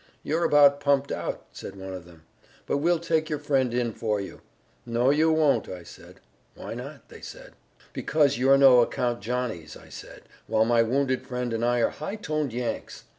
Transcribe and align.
'You're 0.23 0.43
about 0.45 0.79
pumped 0.79 1.11
out,' 1.11 1.45
said 1.51 1.75
one 1.75 1.93
of 1.93 2.05
them, 2.05 2.23
'but 2.65 2.77
we'll 2.77 2.97
take 2.97 3.29
your 3.29 3.37
friend 3.37 3.71
in 3.71 3.93
for 3.93 4.19
you.' 4.19 4.41
'No, 4.83 5.11
you 5.11 5.31
won't,' 5.31 5.69
I 5.69 5.83
said. 5.83 6.19
'Why 6.55 6.73
not?' 6.73 7.03
said 7.21 7.51
they. 7.51 7.83
'Because 7.93 8.35
you're 8.39 8.57
no 8.57 8.81
account 8.81 9.21
Johnnies,' 9.21 9.77
I 9.77 9.89
said, 9.89 10.23
'while 10.47 10.65
my 10.65 10.81
wounded 10.81 11.21
friend 11.27 11.53
and 11.53 11.63
I 11.63 11.81
are 11.83 11.89
high 11.91 12.15
toned 12.15 12.51
Yanks.' 12.51 13.03